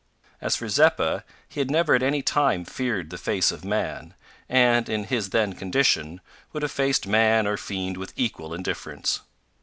As 0.41 0.55
for 0.55 0.67
Zeppa, 0.67 1.23
he 1.47 1.59
had 1.59 1.69
never 1.69 1.93
at 1.93 2.01
any 2.01 2.23
time 2.23 2.65
feared 2.65 3.11
the 3.11 3.19
face 3.19 3.51
of 3.51 3.63
man, 3.63 4.15
and, 4.49 4.89
in 4.89 5.03
his 5.03 5.29
then 5.29 5.53
condition, 5.53 6.21
would 6.53 6.63
have 6.63 6.71
faced 6.71 7.05
man 7.05 7.45
or 7.45 7.55
fiend 7.55 7.97
with 7.97 8.11
equal 8.15 8.51
indifference. 8.55 9.21